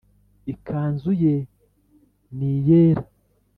ikanzu 0.53 1.11
ye 1.23 1.35
ni 2.37 2.51
yera 2.67 3.03